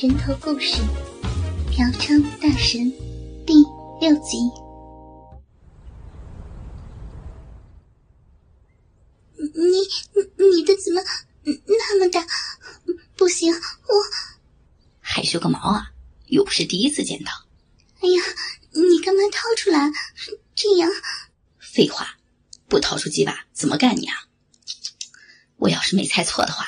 [0.00, 0.80] 人头故事，
[1.70, 2.90] 嫖娼大神
[3.44, 3.52] 第
[4.00, 4.38] 六集。
[9.36, 11.02] 你你的怎么
[11.44, 12.26] 那么大？
[13.14, 13.58] 不行，我
[15.00, 15.92] 害羞个毛啊！
[16.28, 17.30] 又不是第一次见到。
[18.00, 18.22] 哎呀，
[18.72, 19.90] 你干嘛掏出来？
[20.54, 20.90] 这样？
[21.58, 22.16] 废话，
[22.68, 24.14] 不掏出几把怎么干你啊？
[25.56, 26.64] 我要是没猜错的话，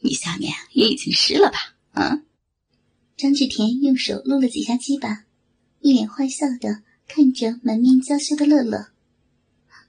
[0.00, 1.74] 你下面也已经湿了吧？
[1.92, 2.18] 啊？
[3.16, 5.24] 张志田用手撸了几下鸡巴，
[5.80, 8.88] 一脸坏笑的看着满面娇羞的乐乐，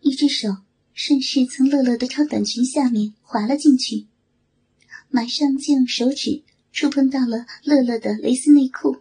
[0.00, 0.58] 一只手
[0.94, 4.06] 顺势从乐乐的超短裙下面滑了进去，
[5.08, 8.98] 马上就用手指触碰到了乐乐的蕾丝内裤，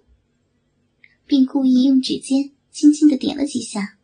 [1.27, 3.99] 并故意用指尖轻轻的点了几下。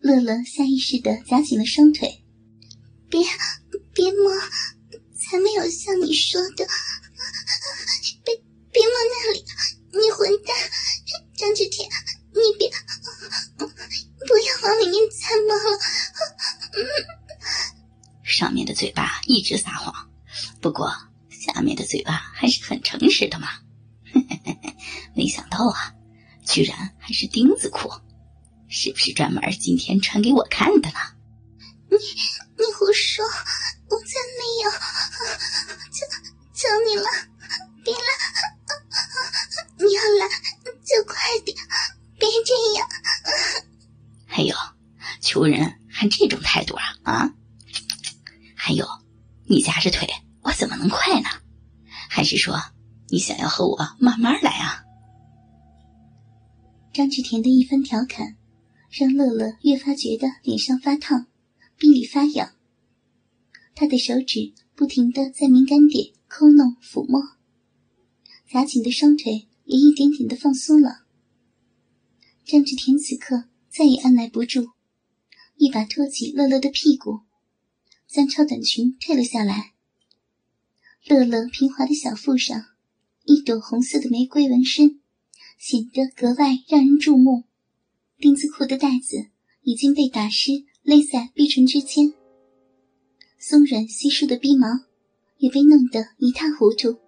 [0.00, 2.22] 乐乐下意识的夹紧了双腿，
[3.08, 3.22] 别
[3.94, 4.30] 别摸，
[5.14, 6.66] 才没有像你说的。
[8.72, 9.44] 别摸那里！
[9.92, 10.56] 你混蛋，
[11.36, 11.88] 张志天，
[12.32, 12.70] 你别
[13.58, 15.78] 不要往里面再摸了。
[18.22, 20.10] 上面的嘴巴一直撒谎，
[20.60, 20.90] 不过
[21.28, 23.48] 下面的嘴巴还是很诚实的嘛。
[25.14, 25.94] 没想到啊，
[26.46, 27.90] 居然还是钉子裤，
[28.68, 30.81] 是不是专门今天穿给我看的
[53.12, 54.82] 你想要和我慢慢来啊？
[56.94, 58.36] 张志田的一番调侃，
[58.90, 61.26] 让乐乐越发觉得脸上发烫，
[61.76, 62.54] 臂里发痒。
[63.74, 67.20] 他的手指不停的在敏感点抠弄抚摸，
[68.50, 69.46] 夹紧的双腿。
[69.64, 71.04] 也一点点的放松了。
[72.44, 74.72] 张志田此刻再也按耐不住，
[75.56, 77.20] 一把托起乐乐的屁股，
[78.08, 79.74] 将超短裙退了下来。
[81.06, 82.66] 乐乐平滑的小腹上，
[83.24, 85.00] 一朵红色的玫瑰纹身，
[85.58, 87.44] 显得格外让人注目。
[88.18, 89.30] 丁字裤的带子
[89.62, 92.14] 已经被打湿，勒在逼唇之间，
[93.38, 94.66] 松软稀疏的鼻毛
[95.38, 96.98] 也被弄得一塌糊涂。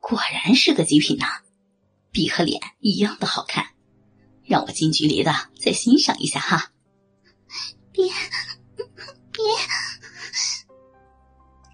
[0.00, 1.26] 果然是个极品呐，
[2.10, 3.64] 鼻和脸一样的好看，
[4.44, 6.72] 让我近距离的再欣赏一下哈。
[7.92, 8.04] 别
[9.32, 9.44] 别！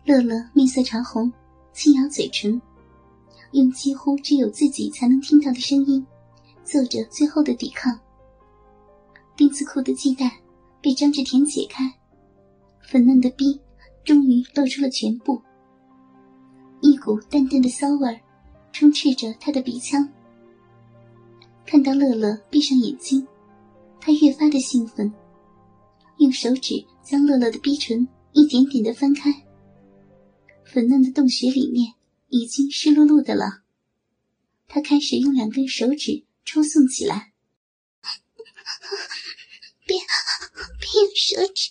[0.04, 1.32] 乐乐面色潮红，
[1.72, 2.60] 轻咬嘴唇，
[3.52, 6.06] 用几乎只有自己才能听到的声音，
[6.64, 7.98] 做着最后的抵抗。
[9.36, 10.30] 丁字裤的系带
[10.80, 11.84] 被张志田解开，
[12.82, 13.60] 粉嫩的逼
[14.04, 15.40] 终于露出了全部。
[16.80, 18.20] 一股淡淡的骚味儿，
[18.72, 20.08] 充斥着他的鼻腔。
[21.66, 23.26] 看到乐乐闭上眼睛，
[24.00, 25.12] 他越发的兴奋，
[26.18, 29.30] 用手指将乐乐的逼唇一点点的翻开。
[30.64, 31.92] 粉嫩的洞穴里面
[32.30, 33.62] 已经湿漉漉的了，
[34.68, 37.32] 他开始用两根手指抽送起来。
[39.84, 39.98] 别，
[40.78, 41.70] 别用手指，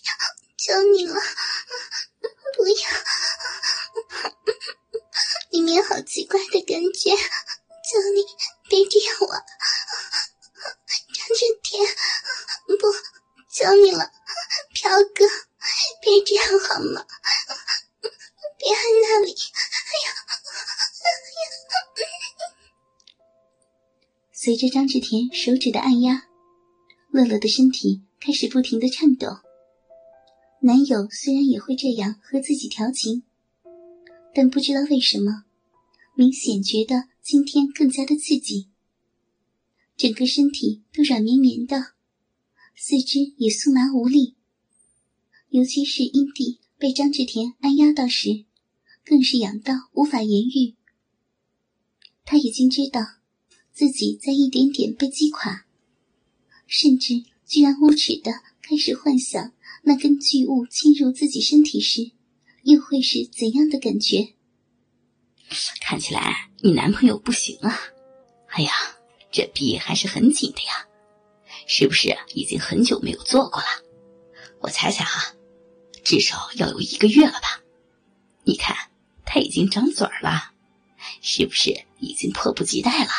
[0.58, 1.14] 求你了，
[2.56, 2.74] 不要。
[5.50, 8.22] 里面好奇怪的感觉，求你
[8.68, 11.82] 别这样我，张志天，
[12.78, 12.92] 不，
[13.50, 14.12] 求你了，
[14.74, 15.26] 飘哥，
[16.02, 17.06] 别这样好吗？
[18.58, 19.34] 别按那里，
[24.42, 26.22] 随着张志田手指的按压，
[27.10, 29.26] 乐乐的身体开始不停的颤抖。
[30.62, 33.22] 男友虽然也会这样和自己调情。
[34.34, 35.44] 但不知道为什么，
[36.14, 38.68] 明显觉得今天更加的刺激。
[39.98, 41.92] 整个身体都软绵绵的，
[42.74, 44.36] 四肢也酥麻无力。
[45.50, 48.46] 尤其是阴蒂被张志田按压到时，
[49.04, 50.76] 更是痒到无法言喻。
[52.24, 53.19] 他已经知道
[53.80, 55.64] 自己在一点点被击垮，
[56.66, 58.30] 甚至居然无耻的
[58.60, 59.54] 开始幻想
[59.84, 62.10] 那根巨物侵入自己身体时。
[62.64, 64.34] 又会是怎样的感觉？
[65.80, 67.74] 看起来你男朋友不行啊！
[68.48, 68.70] 哎呀，
[69.32, 70.86] 这逼还是很紧的呀，
[71.66, 73.66] 是不是已经很久没有做过了？
[74.60, 75.34] 我猜猜哈，
[76.04, 77.62] 至少要有一个月了吧？
[78.44, 78.76] 你看
[79.24, 80.52] 他已经张嘴了，
[81.22, 83.10] 是不是已经迫不及待了？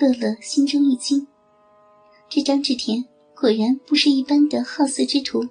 [0.00, 1.26] 乐乐心中一惊，
[2.30, 3.04] 这张志田
[3.34, 5.46] 果然不是一般的好色之徒。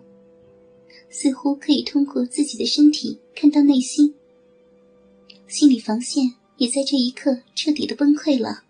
[1.12, 4.16] 似乎可以通过自己的身体看到内心，
[5.48, 8.64] 心理防线也在这一刻彻底的崩溃了，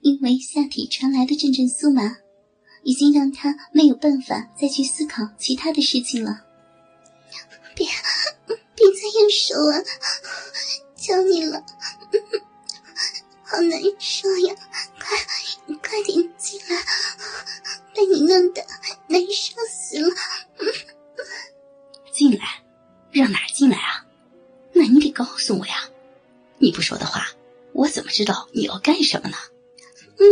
[0.00, 2.16] 因为下体传来的阵阵酥麻，
[2.82, 6.44] 已经让他没有办法再去思考其他的事情了。
[7.74, 7.86] 别，
[8.46, 9.84] 别再用手啊！
[10.96, 11.62] 求你了，
[13.56, 14.54] 好难受呀！
[15.00, 15.16] 快，
[15.78, 16.76] 快点进来，
[17.94, 18.62] 被你弄得
[19.08, 20.14] 难受死了。
[22.12, 22.62] 进来，
[23.10, 24.04] 让哪儿进来啊？
[24.74, 25.88] 那你得告诉我呀！
[26.58, 27.28] 你不说的话，
[27.72, 29.38] 我怎么知道你要干什么呢？
[30.18, 30.26] 你，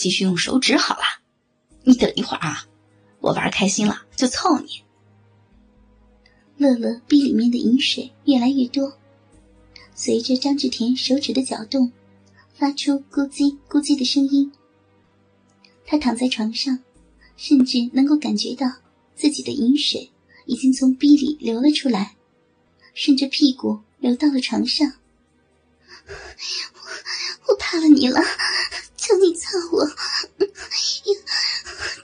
[0.00, 1.02] 继续用手指好了。
[1.82, 2.66] 你等一会儿啊。
[3.20, 4.82] 我玩开心了就凑你。
[6.56, 8.96] 乐乐逼里面的饮水越来越多，
[9.94, 11.92] 随着张志田手指的搅动，
[12.54, 14.50] 发出咕叽咕叽的声音。
[15.84, 16.78] 他躺在床上，
[17.36, 18.66] 甚至能够感觉到
[19.14, 20.10] 自己的饮水
[20.46, 22.16] 已经从逼里流了出来，
[22.94, 24.94] 顺着屁股流到了床上。
[26.08, 28.18] 我我怕了你了，
[29.00, 29.88] 求你操我，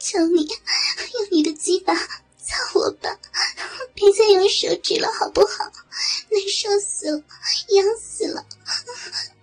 [0.00, 0.46] 求你。
[0.46, 3.18] 用你的鸡巴操我吧，
[3.94, 5.64] 别再用手指了，好不好？
[6.30, 7.22] 难受死了，
[7.68, 8.46] 痒死了，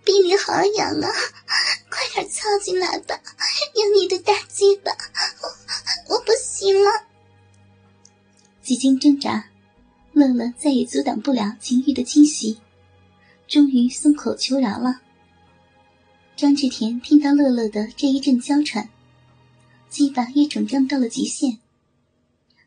[0.03, 1.11] 逼你好痒啊！
[1.89, 3.19] 快点操进来吧，
[3.75, 4.91] 用你的大鸡巴，
[5.41, 6.89] 我我不行了。
[8.63, 9.49] 几经挣扎，
[10.13, 12.59] 乐乐再也阻挡不了情欲的侵袭，
[13.47, 15.01] 终于松口求饶了。
[16.43, 18.89] 张志田听到乐乐的这一阵娇喘，
[19.89, 21.59] 鸡巴也肿胀到了极限。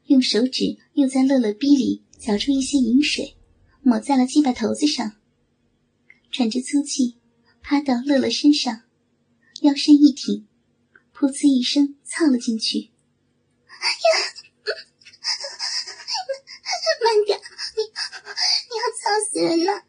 [0.06, 3.36] 用手指又在乐乐逼里搅出一些饮水，
[3.82, 5.12] 抹在了鸡巴头子上，
[6.32, 7.18] 喘着粗气，
[7.60, 8.84] 趴到乐乐身上，
[9.60, 10.46] 腰身一挺，
[11.14, 12.92] 噗呲一声操了进去。
[13.68, 13.98] 哎呀，
[17.04, 17.38] 慢点，
[17.76, 19.84] 你你要操死人了，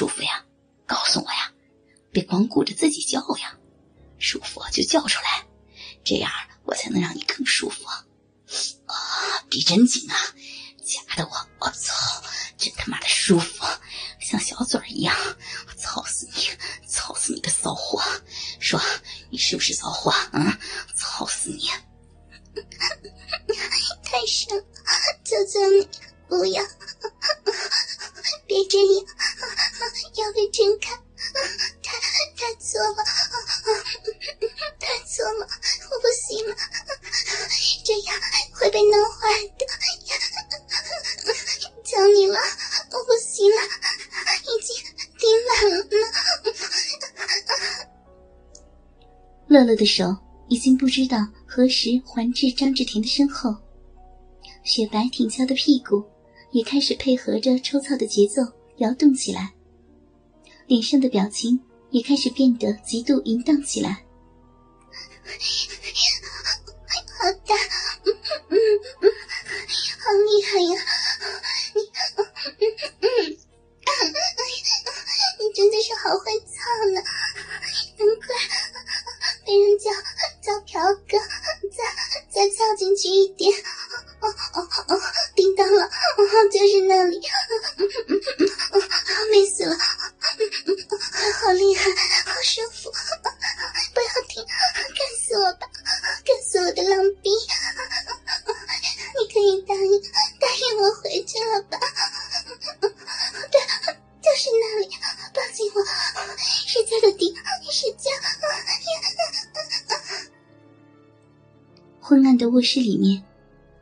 [0.00, 0.42] 舒服呀？
[0.86, 1.52] 告诉我呀！
[2.10, 3.58] 别光顾着自己叫呀，
[4.18, 5.44] 舒服就叫出来，
[6.02, 6.32] 这样
[6.64, 7.84] 我才能让你更舒服。
[7.84, 8.06] 啊，
[9.50, 10.16] 逼真紧啊！
[10.82, 11.92] 夹的我，我操，
[12.56, 13.62] 真他妈的舒服，
[14.22, 15.14] 像小嘴儿一样。
[15.68, 16.48] 我操死你！
[16.88, 18.02] 操死你个骚货！
[18.58, 18.80] 说，
[19.28, 20.14] 你是不是骚货
[38.80, 39.28] 被弄坏
[39.58, 39.66] 的，
[41.84, 42.38] 求你了，
[42.92, 43.56] 我不行了，
[44.40, 44.74] 已经
[45.18, 45.84] 顶满了。
[49.48, 50.16] 乐乐的手
[50.48, 53.54] 已经不知道何时还至张志田的身后，
[54.64, 56.02] 雪白挺翘的屁股
[56.52, 58.40] 也开始配合着抽操的节奏
[58.78, 59.52] 摇动起来，
[60.66, 61.60] 脸上的表情
[61.90, 64.02] 也开始变得极度淫荡起来。
[67.18, 67.54] 好大，
[68.50, 68.56] 嗯
[69.00, 69.10] 嗯，
[70.00, 70.74] 好厉害呀！
[71.74, 71.80] 你，
[72.16, 72.26] 嗯
[73.00, 73.38] 嗯。
[75.38, 76.54] 你真的是好会操
[76.92, 77.00] 呢，
[77.96, 78.26] 难怪
[79.46, 79.90] 被人叫
[80.42, 81.18] 叫嫖哥，
[81.70, 81.78] 再
[82.30, 83.50] 再操进去一点，
[84.20, 85.00] 哦哦哦，
[85.34, 85.88] 叮当了，哦
[86.52, 87.20] 就是那里，
[87.78, 88.80] 嗯嗯嗯
[89.30, 89.76] 美死了，
[91.40, 91.90] 好厉害，
[92.26, 92.79] 好舒服，
[112.40, 113.22] 的卧室里面，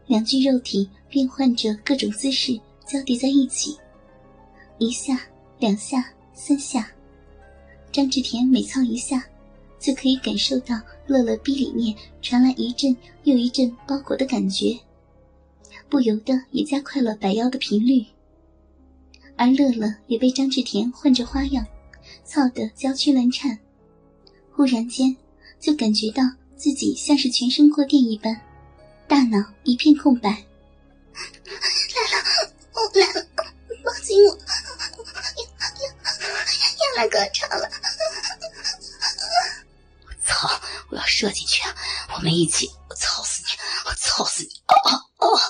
[0.09, 3.79] 两具肉体变换着各种姿势交叠在一起，
[4.79, 5.21] 一下、
[5.61, 6.91] 两下、三下，
[7.93, 9.25] 张志田每操一下，
[9.79, 10.75] 就可以感受到
[11.07, 14.77] 乐乐逼里面传来一阵又一阵包裹的感觉，
[15.88, 18.05] 不由得也加快了摆腰的频率。
[19.37, 21.65] 而乐乐也被张志田换着花样，
[22.25, 23.57] 操得娇躯乱颤。
[24.50, 25.17] 忽然间，
[25.61, 26.25] 就感觉到
[26.57, 28.37] 自己像是全身过电一般，
[29.09, 30.29] 大脑一片空白。
[31.19, 32.17] 来了，
[32.75, 33.27] 我来了，
[33.83, 35.43] 抱紧我，要
[35.81, 35.88] 要
[36.79, 37.71] 要来高潮了！
[40.07, 40.61] 我操！
[40.91, 41.75] 我要射进去啊！
[42.15, 43.49] 我们一起，我操死你！
[43.87, 44.50] 我操死你！
[44.67, 44.75] 哦
[45.19, 45.41] 哦哦！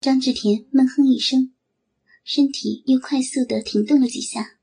[0.00, 1.54] 张志田闷哼一声，
[2.24, 4.58] 身体又快速的停动了几下，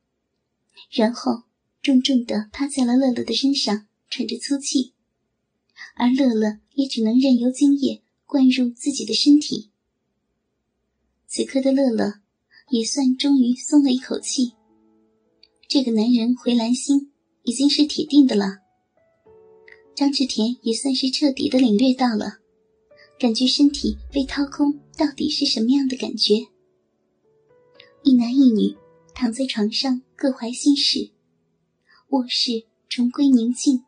[0.92, 1.44] 然后
[1.82, 4.94] 重重的趴在了乐乐的身上，喘着粗气，
[5.96, 9.70] 而乐乐也只能任由精液灌入自己的身体。
[11.28, 12.22] 此刻的乐乐
[12.70, 14.54] 也算终于松了一口气，
[15.68, 17.12] 这个男人回蓝心
[17.44, 18.58] 已经是铁定的了。
[19.96, 22.40] 张志田也算是彻底的领略到了。
[23.20, 26.36] 感觉身体被掏空，到底是什么样的感觉？
[28.04, 28.78] 一男一女
[29.14, 31.12] 躺在床上，各怀心事，
[32.10, 33.84] 卧室重归宁静。